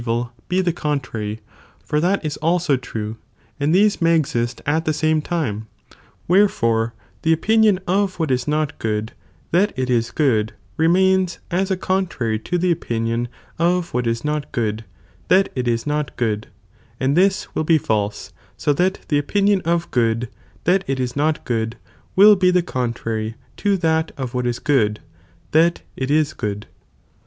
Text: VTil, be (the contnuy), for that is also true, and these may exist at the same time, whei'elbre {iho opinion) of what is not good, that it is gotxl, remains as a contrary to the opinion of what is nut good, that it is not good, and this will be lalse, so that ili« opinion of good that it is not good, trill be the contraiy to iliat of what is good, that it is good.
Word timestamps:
VTil, 0.03 0.31
be 0.49 0.61
(the 0.61 0.73
contnuy), 0.73 1.41
for 1.85 1.99
that 1.99 2.25
is 2.25 2.35
also 2.37 2.75
true, 2.75 3.17
and 3.59 3.69
these 3.75 4.01
may 4.01 4.15
exist 4.15 4.59
at 4.65 4.85
the 4.85 4.93
same 4.95 5.21
time, 5.21 5.67
whei'elbre 6.27 6.93
{iho 7.23 7.31
opinion) 7.33 7.79
of 7.85 8.17
what 8.17 8.31
is 8.31 8.47
not 8.47 8.79
good, 8.79 9.11
that 9.51 9.71
it 9.77 9.91
is 9.91 10.09
gotxl, 10.09 10.49
remains 10.75 11.37
as 11.51 11.69
a 11.69 11.77
contrary 11.77 12.39
to 12.39 12.57
the 12.57 12.71
opinion 12.71 13.27
of 13.59 13.93
what 13.93 14.07
is 14.07 14.25
nut 14.25 14.51
good, 14.51 14.85
that 15.27 15.49
it 15.53 15.67
is 15.67 15.85
not 15.85 16.17
good, 16.17 16.47
and 16.99 17.15
this 17.15 17.53
will 17.53 17.63
be 17.63 17.77
lalse, 17.77 18.31
so 18.57 18.73
that 18.73 19.05
ili« 19.11 19.19
opinion 19.19 19.61
of 19.65 19.91
good 19.91 20.29
that 20.63 20.83
it 20.87 20.99
is 20.99 21.15
not 21.15 21.45
good, 21.45 21.75
trill 22.17 22.35
be 22.35 22.49
the 22.49 22.63
contraiy 22.63 23.35
to 23.55 23.77
iliat 23.77 24.09
of 24.17 24.33
what 24.33 24.47
is 24.47 24.57
good, 24.57 24.99
that 25.51 25.83
it 25.95 26.09
is 26.09 26.33
good. 26.33 26.65